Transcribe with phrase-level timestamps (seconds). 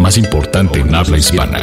[0.00, 1.58] más importante en habla hispana.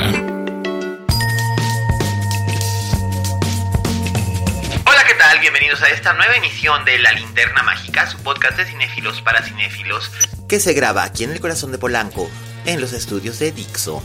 [4.86, 5.40] Hola, ¿qué tal?
[5.40, 10.12] Bienvenidos a esta nueva emisión de La Linterna Mágica, su podcast de cinéfilos para cinéfilos,
[10.48, 12.30] que se graba aquí en el corazón de Polanco,
[12.66, 14.04] en los estudios de Dixo.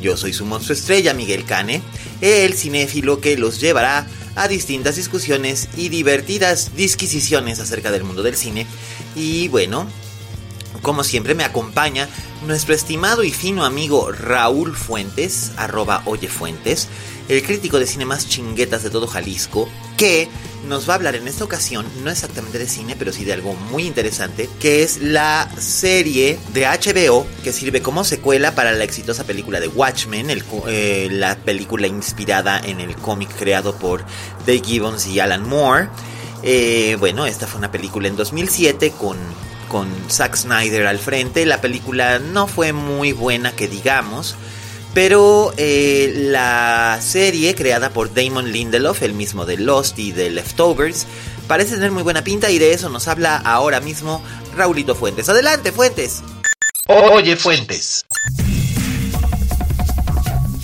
[0.00, 1.82] Yo soy su monstruo estrella, Miguel Cane,
[2.22, 8.36] el cinéfilo que los llevará a distintas discusiones y divertidas disquisiciones acerca del mundo del
[8.36, 8.66] cine.
[9.14, 9.88] Y bueno,
[10.82, 12.08] como siempre me acompaña
[12.46, 16.88] nuestro estimado y fino amigo Raúl Fuentes, arroba oyefuentes,
[17.28, 20.28] el crítico de cine más chinguetas de todo Jalisco, que
[20.66, 23.54] nos va a hablar en esta ocasión, no exactamente de cine, pero sí de algo
[23.54, 29.24] muy interesante, que es la serie de HBO que sirve como secuela para la exitosa
[29.24, 34.04] película de Watchmen, eh, la película inspirada en el cómic creado por
[34.46, 35.88] Dave Gibbons y Alan Moore.
[36.42, 39.16] Eh, bueno, esta fue una película en 2007 con
[39.68, 41.46] con Zack Snyder al frente.
[41.46, 44.34] La película no fue muy buena, que digamos.
[44.94, 51.06] Pero eh, la serie, creada por Damon Lindelof, el mismo de Lost y de Leftovers,
[51.46, 54.22] parece tener muy buena pinta y de eso nos habla ahora mismo
[54.56, 55.28] Raulito Fuentes.
[55.28, 56.22] Adelante, Fuentes.
[56.86, 58.06] Oye, Fuentes.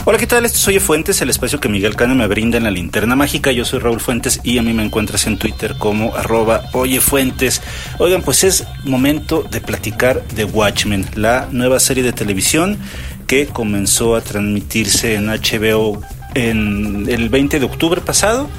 [0.06, 0.44] Hola, ¿qué tal?
[0.44, 3.52] Esto es Oye Fuentes, el espacio que Miguel Cano me brinda en la linterna mágica.
[3.52, 7.62] Yo soy Raúl Fuentes y a mí me encuentras en Twitter como arroba Oye Fuentes.
[7.98, 12.76] Oigan, pues es momento de platicar de Watchmen, la nueva serie de televisión
[13.26, 16.02] que comenzó a transmitirse en HBO
[16.34, 18.50] en el 20 de octubre pasado.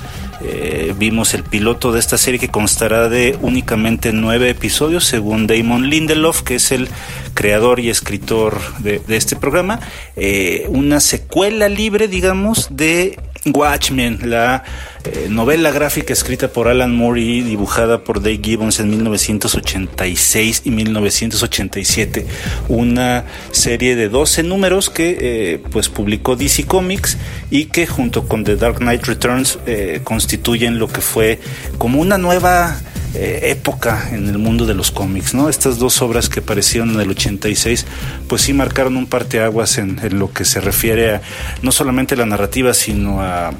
[0.41, 5.89] Eh, vimos el piloto de esta serie que constará de únicamente nueve episodios, según Damon
[5.89, 6.89] Lindelof, que es el
[7.33, 9.79] creador y escritor de, este programa.
[10.15, 13.17] Eh, una secuela libre, digamos, de
[13.53, 14.63] Watchmen, la
[15.03, 20.71] eh, novela gráfica escrita por Alan Moore y dibujada por Dave Gibbons en 1986 y
[20.71, 22.25] 1987.
[22.69, 27.17] Una serie de 12 números que eh, pues publicó DC Comics
[27.51, 31.39] y que junto con The Dark Knight Returns eh, constituyen lo que fue
[31.77, 32.79] como una nueva
[33.15, 35.49] eh, época en el mundo de los cómics, ¿no?
[35.49, 37.85] Estas dos obras que aparecieron en el 86,
[38.27, 41.21] pues sí marcaron un parteaguas en, en lo que se refiere a
[41.61, 43.53] no solamente la narrativa, sino a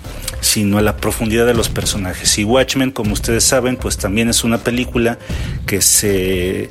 [0.45, 2.37] sino a la profundidad de los personajes.
[2.37, 5.17] Y Watchmen, como ustedes saben, pues también es una película
[5.65, 6.69] que se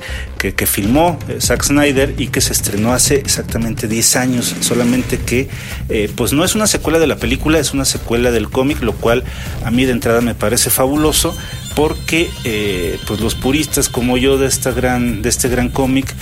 [0.53, 5.49] que, filmó eh, Zack Snyder y que se estrenó hace exactamente 10 años, solamente que
[5.89, 8.93] eh, pues no es una secuela de la película, es una secuela del cómic, lo
[8.93, 9.25] cual
[9.65, 11.35] a mí de entrada me parece fabuloso
[11.75, 16.15] porque eh, pues los puristas como yo de esta gran de este gran cómic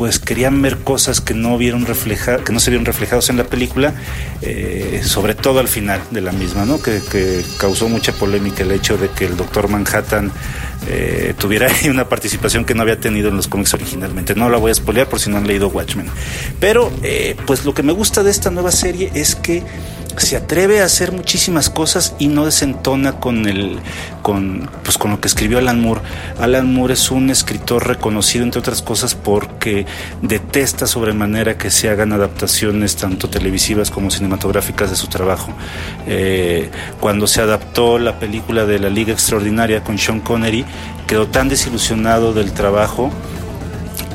[0.00, 3.44] pues querían ver cosas que no vieron reflejar que no se vieron reflejados en la
[3.44, 3.92] película
[4.40, 8.72] eh, sobre todo al final de la misma no que, que, causó mucha polémica el
[8.72, 10.32] hecho de que el doctor Manhattan
[10.88, 14.34] eh, tuviera una participación que no había tenido en los cómics originalmente.
[14.34, 16.06] No la voy a spoilear por si no han leído Watchmen.
[16.58, 19.62] Pero eh, pues lo que me gusta de esta nueva serie es que
[20.16, 23.78] se atreve a hacer muchísimas cosas y no desentona con el
[24.22, 26.00] con pues con lo que escribió Alan Moore.
[26.38, 29.86] Alan Moore es un escritor reconocido entre otras cosas porque
[30.22, 35.52] detesta sobremanera que se hagan adaptaciones tanto televisivas como cinematográficas de su trabajo.
[36.06, 36.70] Eh,
[37.00, 40.64] cuando se adaptó la película de la Liga Extraordinaria con Sean Connery,
[41.06, 43.10] quedó tan desilusionado del trabajo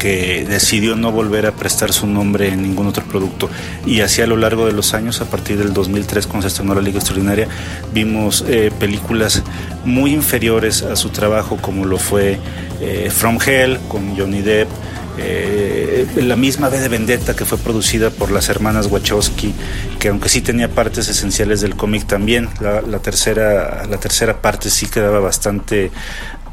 [0.05, 3.49] que decidió no volver a prestar su nombre en ningún otro producto.
[3.87, 6.75] Y así a lo largo de los años, a partir del 2003, cuando se estrenó
[6.75, 7.47] la Liga Extraordinaria,
[7.91, 9.41] vimos eh, películas
[9.83, 12.39] muy inferiores a su trabajo, como lo fue
[12.81, 14.69] eh, From Hell con Johnny Depp.
[15.17, 19.53] Eh, la misma V de Vendetta que fue producida por las hermanas Wachowski,
[19.99, 24.69] que aunque sí tenía partes esenciales del cómic también, la, la, tercera, la tercera parte
[24.69, 25.91] sí quedaba bastante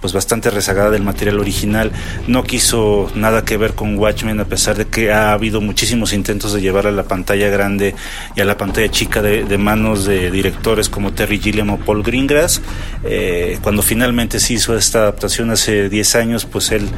[0.03, 1.93] pues bastante rezagada del material original.
[2.27, 6.53] No quiso nada que ver con Watchmen a pesar de que ha habido muchísimos intentos
[6.53, 7.95] de llevar a la pantalla grande
[8.37, 12.61] y a la pantalla chica de, manos de directores como Terry Gilliam o Paul Greengrass.
[13.05, 16.89] Eh, cuando finalmente se hizo esta adaptación hace 10 años, pues él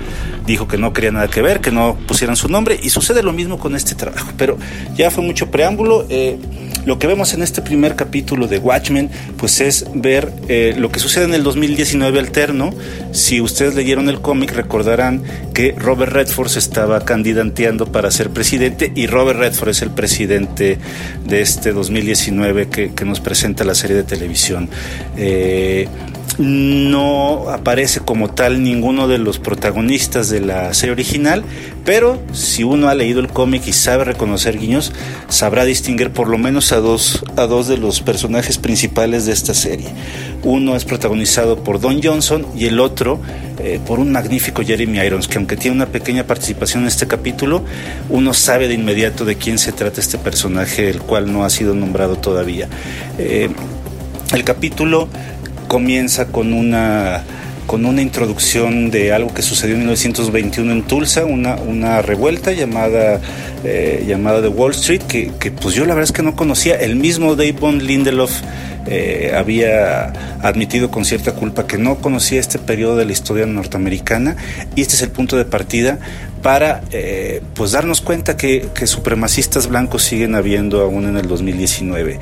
[0.47, 3.35] dijo que no quería nada que ver, que no pusieran su nombre y sucede lo
[3.35, 4.33] mismo con este trabajo.
[4.39, 4.57] Pero
[4.97, 6.07] ya fue mucho preámbulo.
[6.09, 6.39] Eh,
[6.85, 11.01] lo que vemos en este primer capítulo de Watchmen, pues es ver eh, lo que
[11.01, 12.75] sucede en el 2019 alterno.
[13.13, 15.23] Si ustedes leyeron el cómic, recordarán
[15.53, 20.79] que Robert Redford se estaba candidateando para ser presidente y Robert Redford es el presidente
[21.27, 24.71] de este 2019 que, nos presenta la serie de televisión.
[25.19, 25.89] Eh,
[26.39, 31.45] no aparece como tal ninguno de los protagonistas de la serie original,
[31.85, 34.93] pero si uno ha leído el cómic y sabe reconocer guiños,
[35.29, 39.55] sabrá distinguir por lo menos a dos, a dos de los personajes principales de esta
[39.55, 39.89] serie.
[40.43, 43.21] Uno es protagonizado por Don Johnson y el otro
[43.59, 47.63] eh, por un magnífico Jeremy Irons, que aunque tiene una pequeña participación en este capítulo,
[48.11, 51.75] uno sabe de inmediato de quién se trata este personaje, el cual no ha sido
[51.75, 52.69] nombrado todavía.
[53.19, 53.49] Eh,
[54.33, 55.09] el capítulo
[55.67, 57.25] comienza con una
[57.67, 63.21] con una introducción de algo que sucedió en 1921 en Tulsa, una, una revuelta llamada,
[63.65, 66.77] eh, llamada The Wall Street, que, que, pues yo la verdad es que no conocía.
[66.77, 68.43] El mismo Dave Von Lindelof
[68.87, 70.13] eh, había
[70.43, 74.37] admitido con cierta culpa que no conocía este periodo de la historia norteamericana
[74.77, 75.99] y este es el punto de partida
[76.45, 82.21] para eh, pues darnos cuenta que, supremacistas blancos siguen habiendo aún en el 2019.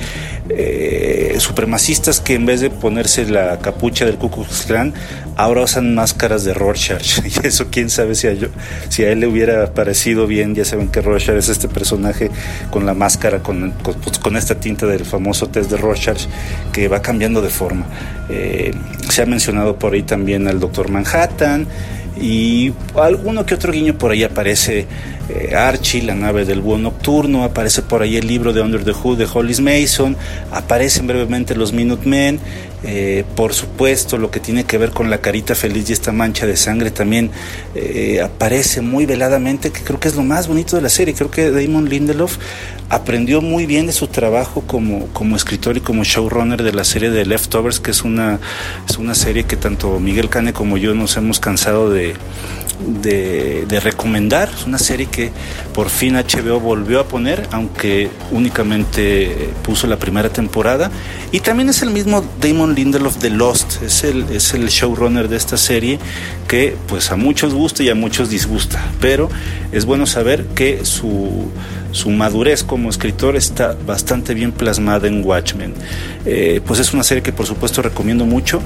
[0.49, 4.31] Eh, supremacistas que en vez de ponerse la capucha del Ku
[4.69, 4.95] Klan,
[5.35, 7.19] ahora usan máscaras de Rorschach.
[7.43, 8.47] Y eso quién sabe si a, yo,
[8.91, 10.55] si a él le hubiera parecido bien.
[10.55, 12.31] Ya saben que Rorschach es este personaje
[12.71, 16.27] con la máscara, con, con, pues, esta tinta del famoso test de Rorschach
[16.73, 17.87] que va cambiando de forma.
[18.29, 18.73] Eh,
[19.09, 21.67] se ha mencionado por ahí también al Doctor Manhattan
[22.21, 24.87] y alguno que otro guiño por ahí aparece
[25.35, 28.93] eh, Archie, la nave del búho nocturno, aparece por ahí el libro de Under the
[28.93, 30.15] Hood de Hollis Mason,
[30.51, 32.39] aparecen brevemente los Minutemen,
[32.85, 36.47] eh, por supuesto lo que tiene que ver con la carita feliz y esta mancha
[36.47, 37.31] de sangre también
[37.75, 41.31] eh, aparece muy veladamente, que creo que es lo más bonito de la serie, creo
[41.31, 42.37] que Damon Lindelof
[42.91, 47.09] aprendió muy bien de su trabajo como, como escritor y como showrunner de la serie
[47.09, 48.39] de Leftovers, que es una,
[48.87, 52.15] es una serie que tanto Miguel Cane como yo nos hemos cansado de,
[52.87, 54.51] de, recomendar.
[54.57, 55.31] Es una serie que
[55.75, 60.91] por fin HBO volvió a poner, aunque únicamente puso la primera temporada.
[61.33, 65.37] Y también es el mismo Damon Lindelof de Lost, es el, es el showrunner de
[65.37, 65.99] esta serie
[66.47, 68.85] que pues a muchos gusta y a muchos disgusta.
[69.01, 69.29] Pero
[69.73, 71.51] es bueno saber que su
[71.93, 75.75] su madurez como escritor está bastante bien plasmada en Watchmen.
[76.27, 78.61] Eh, pues es una serie que por supuesto recomiendo mucho.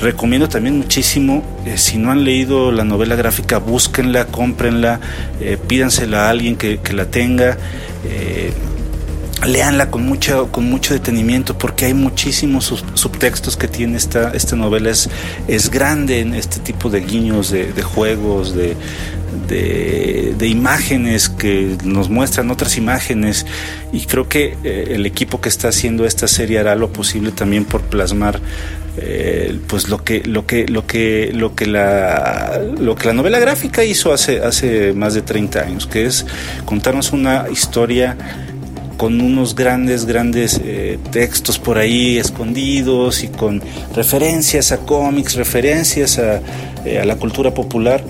[0.00, 4.98] Recomiendo también muchísimo, eh, si no han leído la novela gráfica, búsquenla, cómprenla,
[5.40, 7.56] eh, pídansela a alguien que, la tenga.
[9.42, 14.56] Eh, leanla con mucho, con mucho detenimiento porque hay muchísimos subtextos que tiene esta, esta
[14.56, 14.90] novela.
[14.90, 15.08] Es,
[15.48, 18.76] es grande en este tipo de guiños, de, juegos, de,
[19.48, 23.46] de, imágenes que nos muestran otras imágenes
[23.92, 27.82] y creo que el equipo que está haciendo esta serie hará lo posible también por
[27.82, 28.40] plasmar
[28.96, 33.38] eh, pues lo que lo que lo que lo que la lo que la novela
[33.38, 36.26] gráfica hizo hace hace más de 30 años que es
[36.64, 38.16] contarnos una historia
[39.00, 43.62] con unos grandes grandes eh, textos por ahí escondidos y con
[43.94, 46.42] referencias a cómics referencias a,
[46.84, 48.04] eh, a la cultura popular.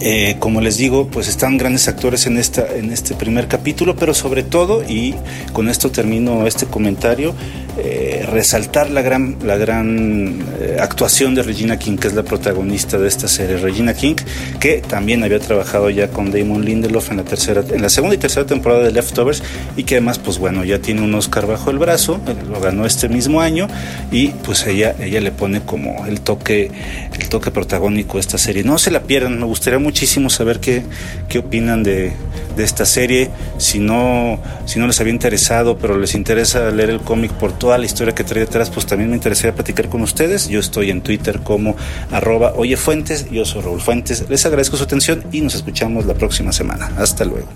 [0.00, 4.12] Eh, como les digo, pues están grandes actores en, esta, en este primer capítulo, pero
[4.12, 5.14] sobre todo, y
[5.54, 7.32] con esto termino este comentario,
[7.76, 12.98] eh, resaltar la gran, la gran eh, actuación de Regina King, que es la protagonista
[12.98, 13.56] de esta serie.
[13.56, 14.14] Regina King,
[14.60, 18.18] que también había trabajado ya con Damon Lindelof en la, tercera, en la segunda y
[18.18, 19.42] tercera temporada de Leftovers,
[19.76, 23.08] y que además, pues bueno, ya tiene un Oscar bajo el brazo, lo ganó este
[23.08, 23.66] mismo año,
[24.12, 26.70] y pues ella, ella le pone como el toque,
[27.18, 28.62] el toque protagónico a esta serie.
[28.62, 30.82] No se la pierdan, me gustaría muchísimo saber qué,
[31.28, 32.12] qué opinan de,
[32.56, 33.30] de, esta serie.
[33.58, 37.78] Si no, si no les había interesado, pero les interesa leer el cómic por toda
[37.78, 40.48] la historia que trae detrás, pues también me interesaría platicar con ustedes.
[40.48, 41.76] Yo estoy en Twitter como
[42.10, 44.28] arroba oyefuentes, yo soy Raúl Fuentes.
[44.28, 46.90] Les agradezco su atención y nos escuchamos la próxima semana.
[46.96, 47.48] Hasta luego.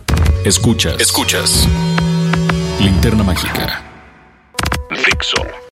[0.44, 1.00] Escuchas.
[1.00, 1.68] Escuchas.
[2.80, 3.82] Linterna Mágica.
[4.90, 5.67] Fixo.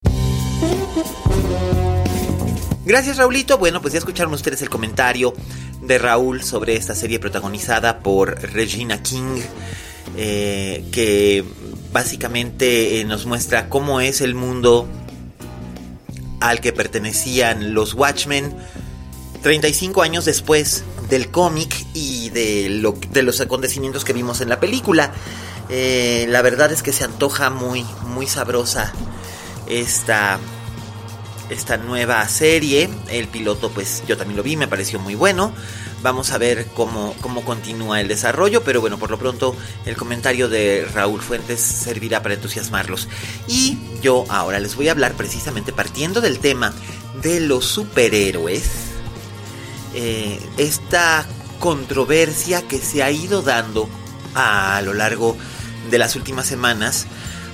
[2.86, 3.58] Gracias Raulito.
[3.58, 5.34] Bueno, pues ya escucharon ustedes el comentario
[5.82, 9.40] de Raúl sobre esta serie protagonizada por Regina King,
[10.16, 11.44] eh, que
[11.92, 14.86] básicamente eh, nos muestra cómo es el mundo
[16.40, 18.56] al que pertenecían los Watchmen
[19.42, 24.60] 35 años después del cómic y de, lo, de los acontecimientos que vimos en la
[24.60, 25.12] película.
[25.70, 28.92] Eh, la verdad es que se antoja muy, muy sabrosa
[29.68, 30.38] esta,
[31.50, 32.88] esta nueva serie.
[33.08, 35.52] El piloto, pues yo también lo vi, me pareció muy bueno.
[36.02, 40.48] Vamos a ver cómo, cómo continúa el desarrollo, pero bueno, por lo pronto el comentario
[40.48, 43.08] de Raúl Fuentes servirá para entusiasmarlos.
[43.48, 46.72] Y yo ahora les voy a hablar precisamente partiendo del tema
[47.22, 48.70] de los superhéroes.
[49.94, 51.26] Eh, esta
[51.58, 53.88] controversia que se ha ido dando
[54.34, 55.36] a lo largo
[55.90, 57.06] de las últimas semanas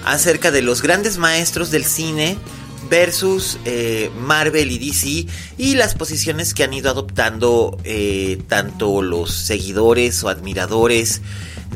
[0.05, 2.37] acerca de los grandes maestros del cine
[2.89, 5.27] versus eh, Marvel y DC
[5.59, 11.21] y las posiciones que han ido adoptando eh, tanto los seguidores o admiradores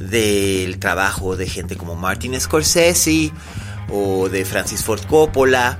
[0.01, 3.33] del trabajo de gente como Martin Scorsese
[3.91, 5.79] o de Francis Ford Coppola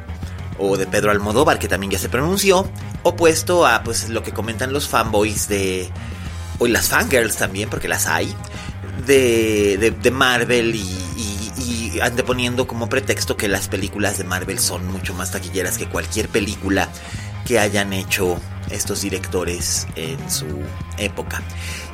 [0.59, 2.71] o de Pedro Almodóvar que también ya se pronunció
[3.03, 5.91] opuesto a pues lo que comentan los fanboys de
[6.59, 8.35] o las fangirls también porque las hay
[9.07, 11.26] de, de, Marvel y, y,
[12.01, 16.89] anteponiendo como pretexto que las películas de Marvel son mucho más taquilleras que cualquier película
[17.47, 18.39] que hayan hecho
[18.71, 20.47] estos directores en su
[20.99, 21.43] época.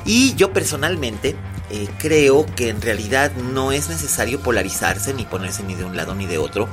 [0.05, 1.37] Y yo personalmente
[1.71, 6.15] eh, creo que en realidad no es necesario polarizarse ni ponerse ni de un lado
[6.15, 6.69] ni de otro.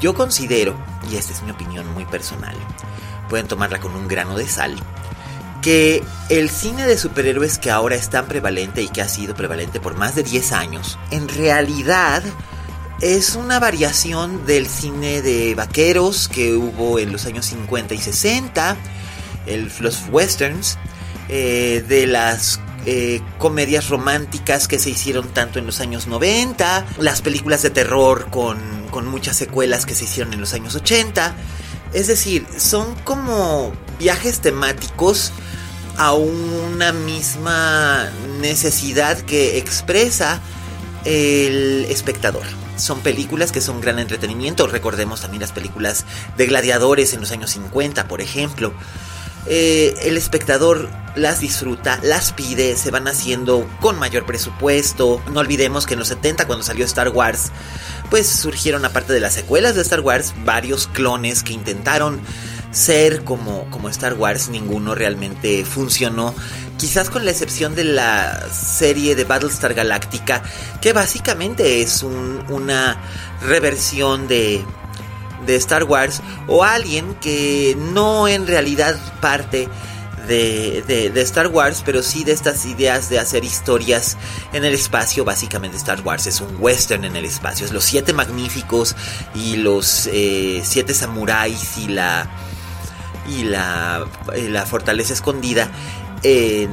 [0.00, 0.74] Yo considero,
[1.10, 2.56] y esta es mi opinión muy personal,
[3.28, 4.76] pueden tomarla con un grano de sal,
[5.62, 9.80] que el cine de superhéroes que ahora es tan prevalente y que ha sido prevalente
[9.80, 12.22] por más de 10 años, en realidad
[13.00, 18.76] es una variación del cine de vaqueros que hubo en los años 50 y 60,
[19.80, 20.78] los westerns,
[21.28, 27.20] eh, de las eh, comedias románticas que se hicieron tanto en los años 90, las
[27.20, 28.58] películas de terror con,
[28.90, 31.34] con muchas secuelas que se hicieron en los años 80.
[31.92, 35.32] Es decir, son como viajes temáticos
[35.96, 38.10] a una misma
[38.40, 40.40] necesidad que expresa
[41.04, 42.65] el espectador.
[42.76, 44.66] Son películas que son gran entretenimiento.
[44.66, 46.04] Recordemos también las películas
[46.36, 48.72] de gladiadores en los años 50, por ejemplo.
[49.48, 55.22] Eh, el espectador las disfruta, las pide, se van haciendo con mayor presupuesto.
[55.32, 57.52] No olvidemos que en los 70 cuando salió Star Wars,
[58.10, 62.20] pues surgieron aparte de las secuelas de Star Wars varios clones que intentaron
[62.76, 66.34] ser como, como Star Wars, ninguno realmente funcionó.
[66.76, 70.42] Quizás con la excepción de la serie de Battlestar Galactica,
[70.82, 73.00] que básicamente es una
[73.40, 74.62] reversión de,
[75.46, 79.68] de Star Wars, o alguien que no en realidad parte
[80.28, 80.82] de,
[81.14, 84.18] de, Star Wars, pero sí de estas ideas de hacer historias
[84.52, 85.24] en el espacio.
[85.24, 87.64] Básicamente Star Wars es un western en el espacio.
[87.64, 88.96] Es los siete magníficos
[89.34, 92.28] y los eh, siete samuráis y la
[93.28, 95.70] y la, la fortaleza escondida
[96.22, 96.70] en,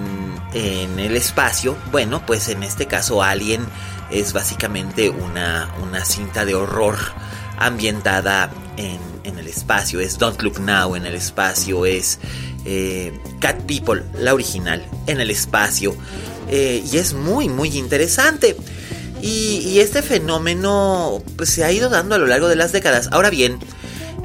[0.53, 3.65] en, el espacio, bueno, pues en este caso Alien
[4.11, 6.97] es básicamente una, una cinta de horror
[7.57, 12.19] ambientada en, en, el espacio, es Don't Look Now en el espacio, es
[12.65, 15.95] eh, Cat People, la original, en el espacio,
[16.49, 18.55] eh, y es muy, muy interesante.
[19.21, 23.07] Y, y, este fenómeno pues, se ha ido dando a lo largo de las décadas.
[23.13, 23.57] Ahora bien,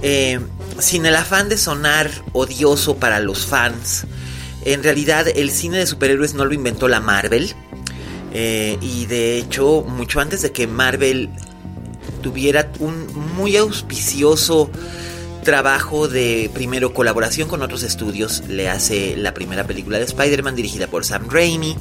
[0.02, 0.40] eh,
[0.78, 4.06] sin el afán de sonar odioso para los fans,
[4.64, 7.54] en realidad el cine de superhéroes no lo inventó la Marvel.
[8.32, 11.30] Eh, y de hecho, mucho antes de que Marvel
[12.22, 13.06] tuviera un
[13.36, 14.70] muy auspicioso
[15.44, 20.88] trabajo de primero colaboración con otros estudios, le hace la primera película de Spider-Man dirigida
[20.88, 21.74] por Sam Raimi,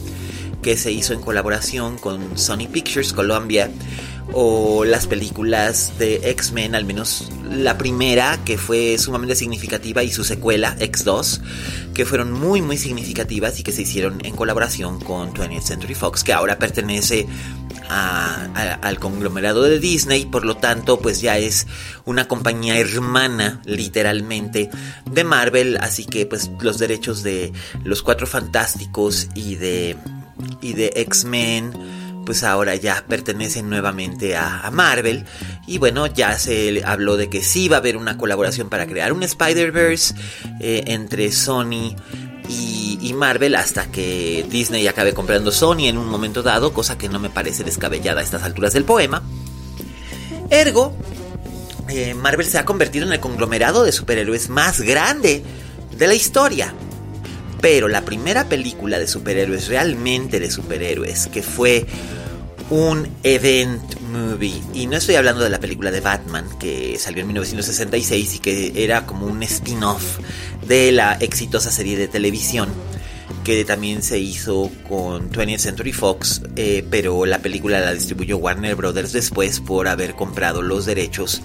[0.62, 3.70] que se hizo en colaboración con Sony Pictures Columbia
[4.34, 10.24] o las películas de X-Men, al menos la primera, que fue sumamente significativa, y su
[10.24, 11.42] secuela, X2,
[11.94, 16.24] que fueron muy, muy significativas y que se hicieron en colaboración con 20th Century Fox,
[16.24, 17.26] que ahora pertenece
[17.90, 21.68] al conglomerado de Disney, por lo tanto, pues ya es
[22.04, 24.70] una compañía hermana, literalmente,
[25.10, 27.54] de Marvel, así que pues los derechos de
[27.86, 29.96] los Cuatro Fantásticos y de,
[30.62, 31.72] y de X-Men,
[32.28, 35.24] pues ahora ya pertenecen nuevamente a, Marvel.
[35.66, 39.14] Y bueno, ya se habló de que sí va a haber una colaboración para crear
[39.14, 40.14] un Spider-Verse
[40.60, 41.96] eh, entre Sony
[42.50, 47.18] y, Marvel hasta que Disney acabe comprando Sony en un momento dado, cosa que no
[47.18, 49.24] me parece descabellada a estas alturas del poema.
[50.50, 50.94] Ergo,
[51.88, 55.44] eh, Marvel se ha convertido en el conglomerado de superhéroes más grande
[55.98, 56.74] de la historia.
[57.62, 61.86] Pero la primera película de superhéroes, realmente de superhéroes, que fue
[62.70, 64.62] un evento Movie.
[64.74, 68.84] Y no estoy hablando de la película de Batman que salió en 1966 y que
[68.84, 70.20] era como un spin-off
[70.66, 72.70] de la exitosa serie de televisión
[73.44, 78.76] que también se hizo con 20th Century Fox, eh, pero la película la distribuyó Warner
[78.76, 81.42] Brothers después por haber comprado los derechos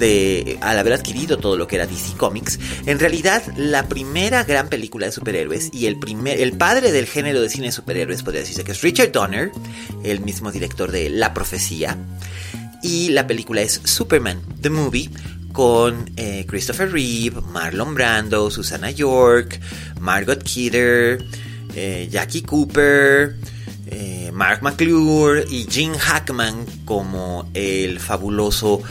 [0.00, 4.68] de, al haber adquirido todo lo que era DC Comics, en realidad la primera gran
[4.68, 8.40] película de superhéroes y el primer, el padre del género de cine de superhéroes podría
[8.40, 9.52] decirse que es Richard Donner,
[10.02, 11.96] el mismo director de La Profecía,
[12.82, 15.10] y la película es Superman, The Movie,
[15.52, 19.60] con eh, Christopher Reeve, Marlon Brando, Susana York,
[20.00, 21.24] Margot Kidder,
[21.74, 23.36] eh, Jackie Cooper,
[24.40, 28.82] Mark McClure y Gene Hackman como el fabuloso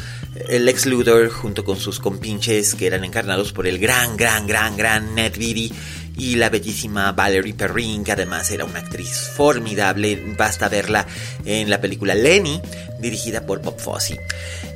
[0.48, 4.78] el ex Luthor junto con sus compinches que eran encarnados por el gran, gran, gran,
[4.78, 5.74] gran Ned Beatty
[6.18, 10.24] y la bellísima Valerie Perrin, que además era una actriz formidable.
[10.38, 11.08] Basta verla
[11.44, 12.62] en la película Lenny,
[13.00, 14.20] dirigida por Bob Fosse.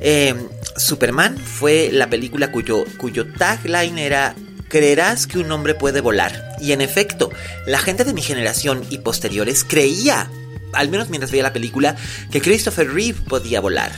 [0.00, 4.34] Em, Superman fue la película cuyo, cuyo tagline era
[4.68, 6.56] Creerás que un hombre puede volar.
[6.60, 7.30] Y en efecto,
[7.64, 10.28] la gente de mi generación y posteriores creía,
[10.74, 11.96] al menos mientras veía la película,
[12.30, 13.92] que Christopher Reeve podía volar.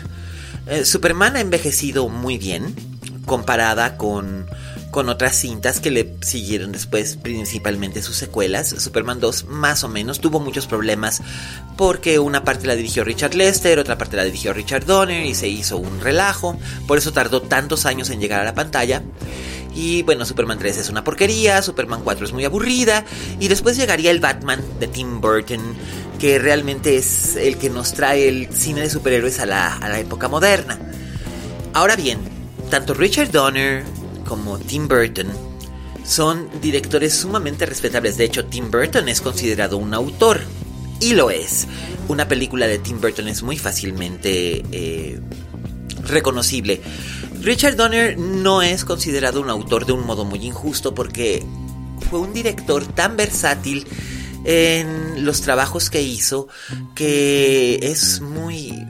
[0.67, 2.75] Eh, Superman ha envejecido muy bien
[3.25, 4.47] comparada con,
[4.97, 8.71] con otras cintas que le siguieron después, principalmente sus secuelas.
[8.79, 11.21] Superman 2 más o menos tuvo muchos problemas
[11.77, 15.49] porque una parte la dirigió Richard Lester, otra parte la dirigió Richard Donner y se
[15.49, 16.59] hizo un relajo.
[16.87, 19.03] Por eso tardó tantos años en llegar a la pantalla.
[19.75, 23.05] Y bueno, Superman 3 es una porquería, Superman 4 es muy aburrida
[23.39, 25.61] y después llegaría el Batman de Tim Burton
[26.19, 30.79] que realmente es el que nos trae el cine de superhéroes a la, época moderna.
[31.75, 32.19] Ahora bien,
[32.71, 33.85] tanto Richard Donner
[34.27, 35.29] como Tim Burton
[36.05, 38.17] son directores sumamente respetables.
[38.17, 40.41] De hecho, Tim Burton es considerado un autor.
[41.01, 41.67] Y lo es.
[42.09, 45.21] Una película de Tim Burton es muy fácilmente eh,
[46.05, 46.81] reconocible.
[47.43, 51.45] Richard Donner no es considerado un autor de un modo muy injusto porque
[52.11, 53.87] fue un director tan versátil
[54.45, 56.49] en los trabajos que hizo
[56.95, 58.87] que es muy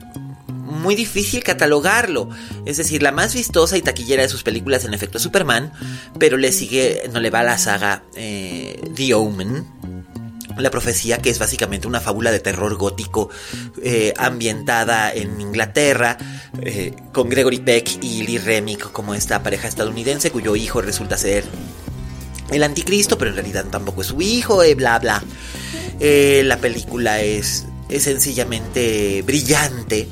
[0.87, 2.29] muy difícil catalogarlo.
[2.65, 5.73] Es decir, la más vistosa y taquillera de sus películas en efecto Superman,
[6.17, 9.67] pero le sigue, no le va a la saga eh, The Omen.
[10.57, 13.29] La profecía, que es básicamente una fábula de terror gótico
[13.83, 16.17] eh, ambientada en Inglaterra,
[16.61, 21.43] eh, con Gregory Peck y Lee Remick como esta pareja estadounidense cuyo hijo resulta ser
[22.49, 25.21] el anticristo, pero en realidad tampoco es su hijo, bla bla.
[25.99, 30.07] La película es, es sencillamente brillante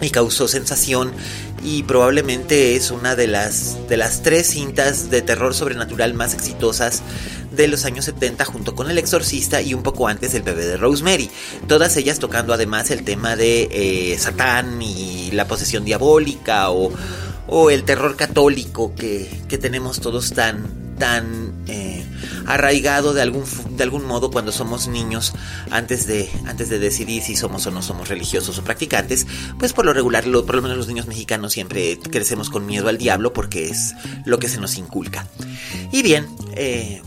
[0.00, 1.12] y causó sensación
[1.62, 7.02] y probablemente es una de las, de las tres cintas de terror sobrenatural más exitosas
[7.50, 10.76] de los años 70 junto con El Exorcista y un poco antes El bebé de
[10.76, 11.30] Rosemary.
[11.66, 16.92] Todas ellas tocando además el tema de eh, Satán y la posesión diabólica o,
[17.48, 22.04] o el terror católico que, que tenemos todos tan, tan eh,
[22.48, 23.44] arraigado de algún,
[23.76, 25.34] de algún modo cuando somos niños
[25.70, 29.26] antes de, antes de decidir si somos o no somos religiosos o practicantes,
[29.58, 32.88] pues por lo regular, lo, por lo menos los niños mexicanos siempre crecemos con miedo
[32.88, 35.26] al diablo porque es lo que se nos inculca.
[35.92, 37.02] Y bien, eh,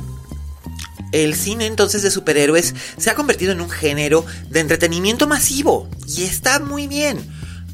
[1.12, 6.22] el cine entonces de superhéroes se ha convertido en un género de entretenimiento masivo y
[6.22, 7.20] está muy bien.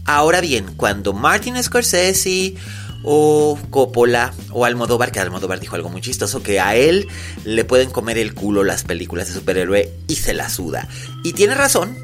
[0.05, 2.55] Ahora bien, cuando Martin Scorsese
[3.03, 7.07] o Coppola o Almodóvar, que Almodóvar dijo algo muy chistoso, que a él
[7.45, 10.87] le pueden comer el culo las películas de superhéroe y se la suda.
[11.23, 11.95] Y tiene razón,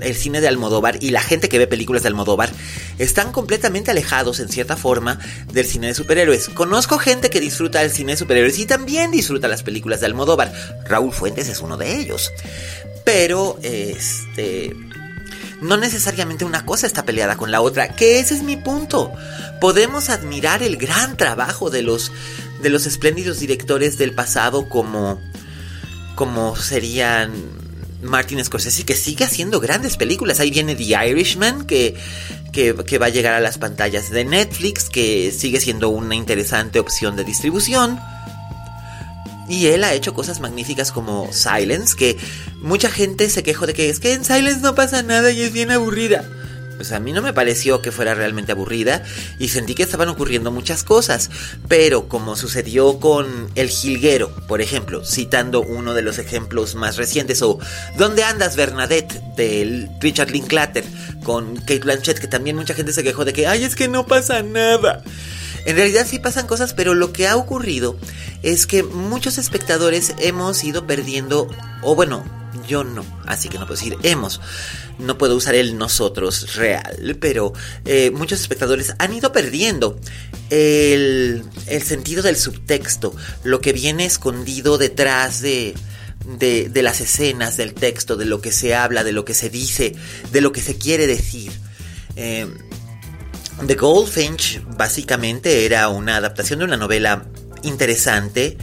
[0.00, 2.50] el cine de Almodóvar y la gente que ve películas de Almodóvar
[2.98, 5.18] están completamente alejados en cierta forma
[5.52, 6.48] del cine de superhéroes.
[6.50, 10.52] Conozco gente que disfruta del cine de superhéroes y también disfruta las películas de Almodóvar.
[10.88, 12.32] Raúl Fuentes es uno de ellos.
[13.04, 14.76] Pero, este
[15.60, 19.12] no necesariamente una cosa está peleada con la otra, que ese es mi punto.
[19.60, 22.12] Podemos admirar el gran trabajo de los
[22.62, 25.20] de los espléndidos directores del pasado como
[26.14, 27.32] como serían
[28.02, 30.40] Martin Scorsese que sigue haciendo grandes películas.
[30.40, 31.96] Ahí viene The Irishman que,
[32.52, 36.80] que, que va a llegar a las pantallas de Netflix, que sigue siendo una interesante
[36.80, 37.98] opción de distribución.
[39.48, 42.16] Y él ha hecho cosas magníficas como Silence, que
[42.60, 45.52] mucha gente se quejó de que es que en Silence no pasa nada y es
[45.52, 46.24] bien aburrida.
[46.78, 49.02] Pues a mí no me pareció que fuera realmente aburrida
[49.40, 51.28] y sentí que estaban ocurriendo muchas cosas.
[51.66, 57.42] Pero como sucedió con El Jilguero, por ejemplo, citando uno de los ejemplos más recientes,
[57.42, 57.58] o
[57.96, 59.20] ¿Dónde andas Bernadette?
[59.36, 60.84] de Richard Linklater,
[61.24, 64.06] con Kate Blanchett, que también mucha gente se quejó de que, ay, es que no
[64.06, 65.02] pasa nada.
[65.68, 67.98] En realidad sí pasan cosas, pero lo que ha ocurrido
[68.42, 71.46] es que muchos espectadores hemos ido perdiendo,
[71.82, 72.24] o bueno,
[72.66, 74.40] yo no, así que no puedo decir hemos.
[74.98, 77.52] No puedo usar el nosotros real, pero
[77.84, 80.00] eh, muchos espectadores han ido perdiendo
[80.48, 85.74] el, el sentido del subtexto, lo que viene escondido detrás de,
[86.38, 89.94] de, las escenas, del texto, de lo que se habla, de lo que se dice,
[90.32, 91.52] de lo que se quiere decir.
[92.16, 92.48] Eh,
[93.66, 97.24] The Goldfinch básicamente era una adaptación de una novela
[97.62, 98.56] interesante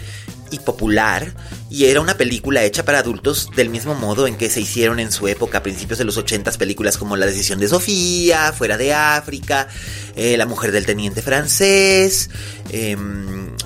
[0.52, 1.34] y popular
[1.70, 5.12] y era una película hecha para adultos del mismo modo en que se hicieron en
[5.12, 8.94] su época, a principios de los 80 películas como La decisión de Sofía, Fuera de
[8.94, 9.68] África,
[10.16, 12.30] eh, La mujer del teniente francés,
[12.70, 12.96] eh,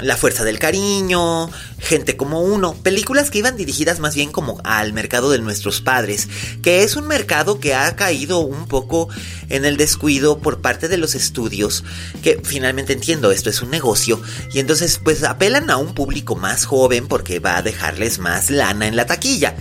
[0.02, 4.92] La fuerza del cariño, Gente como uno, películas que iban dirigidas más bien como al
[4.92, 6.28] mercado de nuestros padres,
[6.62, 9.08] que es un mercado que ha caído un poco
[9.48, 11.86] en el descuido por parte de los estudios,
[12.22, 14.22] que finalmente entiendo, esto es un negocio,
[14.54, 18.88] y entonces pues apelan a un público más joven porque va a dejarles más lana
[18.88, 19.56] en la taquilla.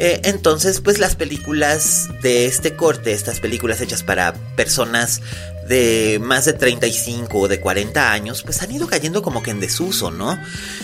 [0.00, 5.20] Eh, entonces, pues las películas de este corte, estas películas hechas para personas
[5.68, 9.60] de más de 35 o de 40 años, pues han ido cayendo como que en
[9.60, 10.38] desuso, ¿no?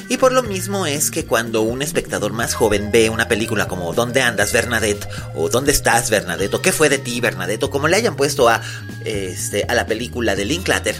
[0.09, 3.92] Y por lo mismo es que cuando un espectador más joven ve una película como
[3.94, 5.09] ¿Dónde andas, Bernadette?
[5.35, 6.55] o ¿Dónde estás, Bernadette?
[6.55, 7.64] o ¿Qué fue de ti, Bernadette?
[7.64, 8.61] o como le hayan puesto a,
[9.05, 10.97] este, a la película de Linklater,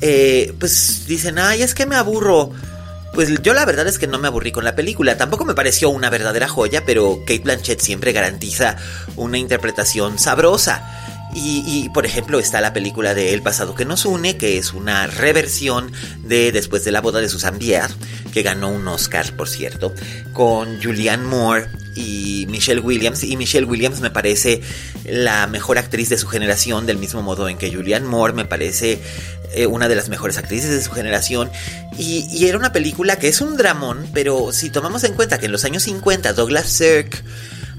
[0.00, 2.50] eh, pues dicen, ay, es que me aburro.
[3.14, 5.90] Pues yo la verdad es que no me aburrí con la película, tampoco me pareció
[5.90, 8.76] una verdadera joya, pero Kate Blanchett siempre garantiza
[9.16, 11.11] una interpretación sabrosa.
[11.34, 15.06] Y, por ejemplo está la película de El pasado que nos une, que es una
[15.06, 15.90] reversión
[16.22, 17.88] de Después de la boda de Susan Bier,
[18.32, 19.94] que ganó un Oscar, por cierto,
[20.32, 23.24] con Julianne Moore y Michelle Williams.
[23.24, 24.60] Y Michelle Williams me parece
[25.04, 29.00] la mejor actriz de su generación, del mismo modo en que Julianne Moore me parece
[29.54, 31.50] eh, una de las mejores actrices de su generación.
[31.98, 35.46] Y, y, era una película que es un dramón, pero si tomamos en cuenta que
[35.46, 37.22] en los años 50 Douglas Sirk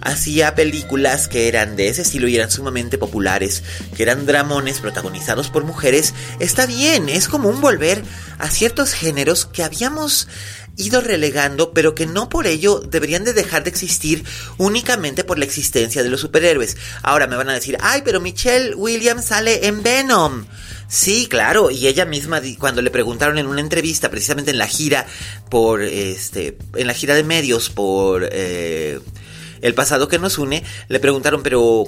[0.04, 3.64] hacía películas que eran de ese estilo y eran sumamente populares,
[3.96, 8.04] que eran dramones protagonizados por mujeres, está bien, es como un volver
[8.38, 10.28] a ciertos géneros que habíamos
[10.76, 14.24] ido relegando, pero que no por ello deberían de dejar de existir
[14.58, 16.78] únicamente por la existencia de los superhéroes.
[17.04, 20.46] Ahora me van a decir, ay, pero Michelle Williams sale en Venom.
[20.88, 25.06] Sí, claro, y ella misma cuando le preguntaron en una entrevista, precisamente en la gira
[25.50, 29.00] por este, en la gira de medios por eh,
[29.64, 31.86] el pasado que nos une, le preguntaron, pero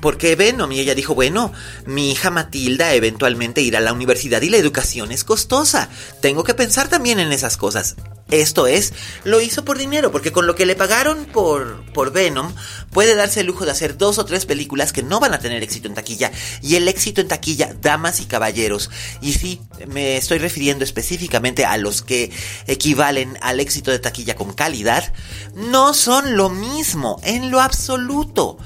[0.00, 0.70] ¿por qué Venom?
[0.72, 1.52] Y ella dijo, bueno,
[1.86, 5.88] mi hija Matilda eventualmente irá a la universidad y la educación es costosa.
[6.20, 7.96] Tengo que pensar también en esas cosas.
[8.30, 8.92] Esto es,
[9.24, 12.52] lo hizo por dinero, porque con lo que le pagaron por, por Venom,
[12.90, 15.62] puede darse el lujo de hacer dos o tres películas que no van a tener
[15.62, 16.30] éxito en taquilla.
[16.60, 18.90] Y el éxito en taquilla, damas y caballeros,
[19.22, 22.30] y sí, me estoy refiriendo específicamente a los que
[22.66, 25.10] equivalen al éxito de taquilla con calidad,
[25.54, 28.58] no son lo mismo, en lo absoluto.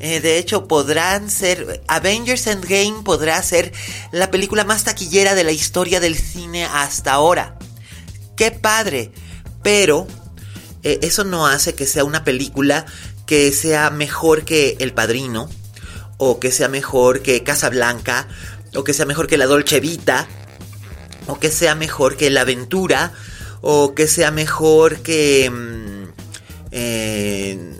[0.00, 1.82] Eh, de hecho, podrán ser.
[1.86, 3.72] Avengers Endgame podrá ser
[4.12, 7.58] la película más taquillera de la historia del cine hasta ahora
[8.40, 9.12] qué padre.
[9.62, 10.06] Pero
[10.82, 12.86] eh, eso no hace que sea una película
[13.26, 15.50] que sea mejor que El Padrino,
[16.16, 18.28] o que sea mejor que Casablanca,
[18.74, 20.26] o que sea mejor que La Dolce Vita,
[21.26, 23.12] o que sea mejor que La Aventura,
[23.60, 25.50] o que sea mejor que...
[25.50, 26.04] Mm,
[26.72, 27.74] eh,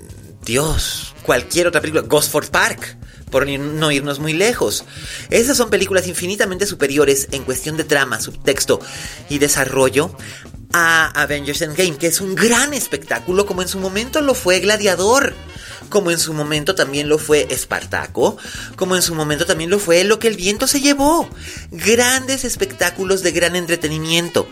[0.45, 2.97] Dios, cualquier otra película, Gosford Park
[3.31, 4.85] por no irnos muy lejos.
[5.31, 8.81] Esas son películas infinitamente superiores en cuestión de trama, subtexto
[9.29, 10.15] y desarrollo
[10.73, 15.35] a Avengers Endgame, que es un gran espectáculo como en su momento lo fue Gladiador,
[15.89, 18.37] como en su momento también lo fue Espartaco,
[18.77, 21.29] como en su momento también lo fue Lo que el viento se llevó.
[21.73, 24.47] Grandes espectáculos de gran entretenimiento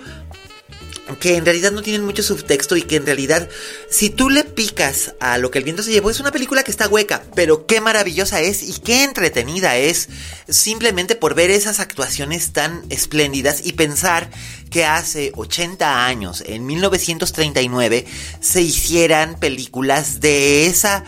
[1.16, 3.48] que en realidad no tienen mucho subtexto y que en realidad
[3.90, 6.70] si tú le picas a lo que el viento se llevó es una película que
[6.70, 10.08] está hueca, pero qué maravillosa es y qué entretenida es
[10.48, 14.30] simplemente por ver esas actuaciones tan espléndidas y pensar
[14.70, 18.06] que hace 80 años, en 1939,
[18.40, 21.04] se hicieran películas de esa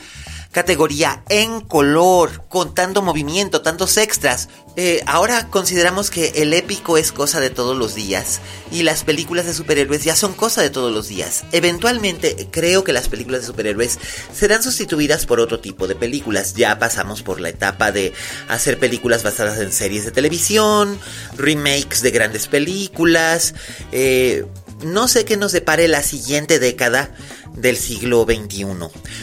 [0.52, 4.48] categoría en color, con tanto movimiento, tantos extras.
[4.76, 9.46] Eh, ahora consideramos que el épico es cosa de todos los días y las películas
[9.46, 11.44] de superhéroes ya son cosa de todos los días.
[11.52, 13.98] Eventualmente creo que las películas de superhéroes
[14.32, 16.54] serán sustituidas por otro tipo de películas.
[16.54, 18.12] Ya pasamos por la etapa de
[18.48, 20.98] hacer películas basadas en series de televisión,
[21.36, 23.54] remakes de grandes películas.
[23.92, 24.44] Eh,
[24.82, 27.10] no sé qué nos depare la siguiente década
[27.54, 28.66] del siglo XXI.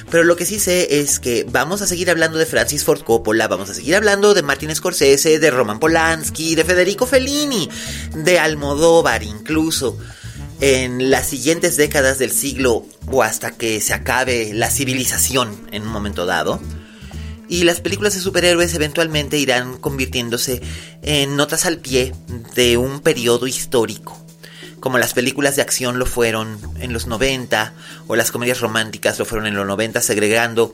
[0.10, 3.48] Pero lo que sí sé es que vamos a seguir hablando de Francis Ford Coppola,
[3.48, 7.70] vamos a seguir hablando de Martin Scorsese, de Roman Polanski, de Federico Fellini,
[8.16, 9.98] de Almodóvar incluso.
[10.60, 15.90] en las siguientes décadas del siglo o hasta que se acabe la civilización en un
[15.90, 16.60] momento dado.
[17.48, 20.62] Y las películas de superhéroes eventualmente irán convirtiéndose
[21.04, 22.14] en notas al pie
[22.56, 24.27] de un periodo histórico
[24.80, 27.74] como las películas de acción lo fueron en los 90
[28.08, 30.74] o las comedias románticas lo fueron en los 90 segregando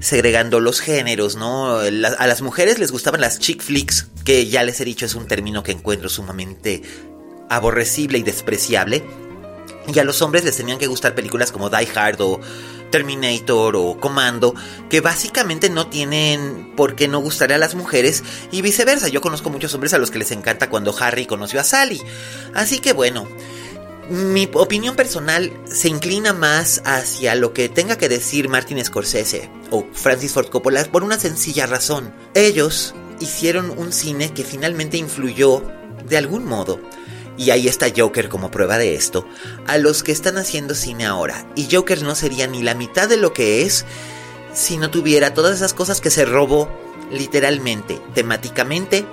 [0.00, 1.78] segregando los géneros, ¿no?
[1.78, 5.26] a las mujeres les gustaban las chick flicks, que ya les he dicho es un
[5.26, 6.82] término que encuentro sumamente
[7.48, 9.04] aborrecible y despreciable.
[9.92, 12.40] Y a los hombres les tenían que gustar películas como Die Hard o
[12.90, 14.54] Terminator o Commando,
[14.88, 19.08] que básicamente no tienen por qué no gustarle a las mujeres y viceversa.
[19.08, 22.00] Yo conozco muchos hombres a los que les encanta cuando Harry conoció a Sally.
[22.54, 23.26] Así que bueno,
[24.10, 29.86] mi opinión personal se inclina más hacia lo que tenga que decir Martin Scorsese o
[29.92, 32.14] Francis Ford Coppola por una sencilla razón.
[32.34, 35.62] Ellos hicieron un cine que finalmente influyó
[36.08, 36.80] de algún modo
[37.38, 39.26] y ahí está Joker como prueba de esto,
[39.66, 41.46] a los que están haciendo cine ahora.
[41.54, 43.86] Y Joker no sería ni la mitad de lo que es
[44.52, 46.68] si no tuviera todas esas cosas que se robó
[47.10, 49.06] literalmente, temáticamente,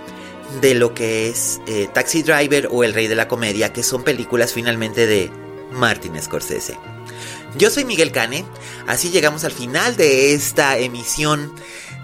[0.62, 4.04] de lo que es eh, Taxi Driver o El Rey de la Comedia, que son
[4.04, 5.32] películas finalmente de
[5.72, 6.78] Martin Scorsese.
[7.58, 8.44] Yo soy Miguel Cane,
[8.88, 11.54] así llegamos al final de esta emisión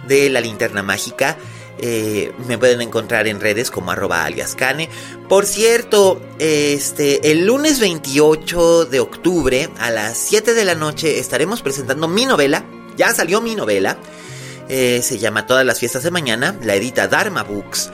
[0.07, 1.37] de La Linterna Mágica.
[1.79, 4.89] Eh, me pueden encontrar en redes como arroba aliascane.
[5.27, 11.61] Por cierto, este, el lunes 28 de octubre a las 7 de la noche estaremos
[11.61, 12.65] presentando mi novela.
[12.97, 13.97] Ya salió mi novela.
[14.69, 16.55] Eh, se llama Todas las fiestas de mañana.
[16.63, 17.89] La edita Dharma Books.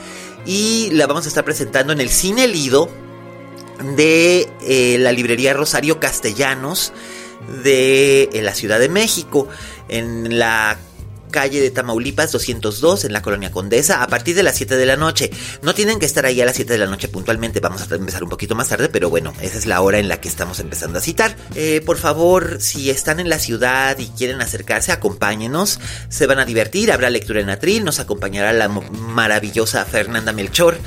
[0.45, 2.89] Y la vamos a estar presentando en el Cine Lido
[3.95, 6.93] de eh, la librería Rosario Castellanos
[7.63, 9.47] de la Ciudad de México.
[9.87, 10.77] En la
[11.29, 14.95] calle de Tamaulipas 202 en la colonia Condesa a partir de las 7 de la
[14.95, 15.31] noche.
[15.61, 18.23] No tienen que estar ahí a las 7 de la noche puntualmente, vamos a empezar
[18.23, 20.99] un poquito más tarde, pero bueno, esa es la hora en la que estamos empezando
[20.99, 21.35] a citar.
[21.55, 26.45] Eh, por favor, si están en la ciudad y quieren acercarse, acompáñenos, se van a
[26.45, 30.77] divertir, habrá lectura en atril, nos acompañará la maravillosa Fernanda Melchor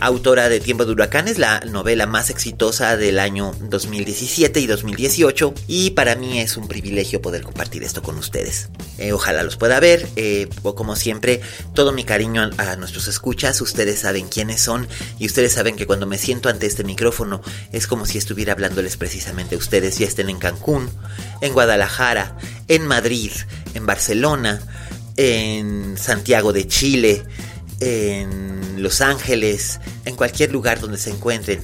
[0.00, 5.54] autora de Tiempo de Huracanes, la novela más exitosa del año 2017 y 2018.
[5.66, 8.68] Y para mí es un privilegio poder compartir esto con ustedes.
[8.98, 10.08] Eh, ojalá los pueda ver.
[10.16, 11.40] Eh, como siempre,
[11.74, 13.60] todo mi cariño a, nuestros escuchas.
[13.60, 17.40] Ustedes saben quiénes son y ustedes saben que cuando me siento ante este micrófono
[17.72, 19.98] es como si estuviera hablándoles precisamente a ustedes.
[19.98, 20.90] Ya estén en Cancún,
[21.40, 22.36] en Guadalajara,
[22.68, 23.32] en Madrid,
[23.74, 24.60] en Barcelona,
[25.16, 27.24] en Santiago de Chile,
[27.80, 31.60] en Los Ángeles, en cualquier lugar donde se encuentren.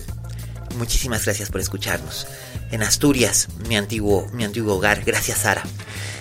[0.76, 2.26] Muchísimas gracias por escucharnos.
[2.70, 5.04] En Asturias, mi antiguo, mi antiguo hogar.
[5.04, 5.62] Gracias, Sara.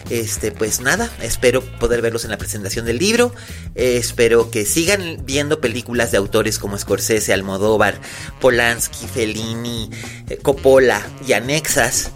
[0.09, 3.33] Este, pues nada, espero poder verlos en la presentación del libro.
[3.73, 7.99] espero que sigan viendo películas de autores como Scorsese, Almodóvar,
[8.41, 9.89] Polanski, Fellini,
[10.29, 12.11] eh, Coppola y anexas.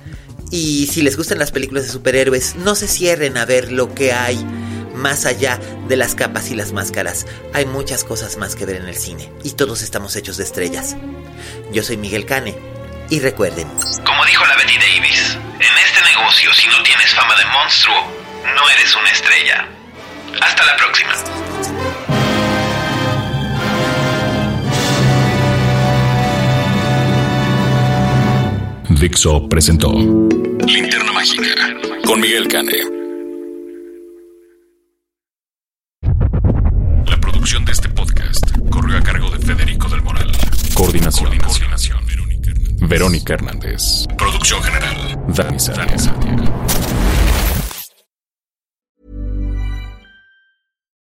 [0.52, 4.14] Y si les gustan las películas de superhéroes, no se cierren a ver lo que
[4.14, 4.46] hay
[4.98, 8.88] más allá de las capas y las máscaras, hay muchas cosas más que ver en
[8.88, 10.96] el cine, y todos estamos hechos de estrellas.
[11.72, 12.56] Yo soy Miguel Cane,
[13.10, 13.68] y recuerden.
[14.06, 17.96] Como dijo la Betty Davis, en este negocio si no tienes fama de monstruo,
[18.56, 19.68] no eres una estrella.
[20.42, 21.14] Hasta la próxima.
[28.90, 31.54] Dixo presentó Linterna Mágica
[32.04, 32.97] con Miguel Cane.
[43.08, 44.06] Verónica Hernández.
[44.18, 45.18] Producción general.
[45.30, 46.10] Dani Sánchez.